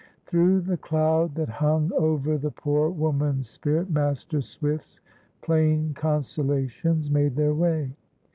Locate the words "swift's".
4.41-4.99